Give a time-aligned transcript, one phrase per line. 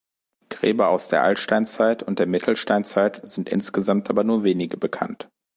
[0.49, 5.29] Gräber aus der Altsteinzeit und der Mittelsteinzeit sind insgesamt aber nur wenige bekannt.